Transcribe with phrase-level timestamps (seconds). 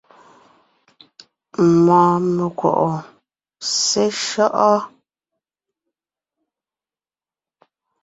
[1.83, 2.95] Mɔɔn mekwɔ̀’ɔ
[3.85, 4.75] seshÿɔ́’ɔ?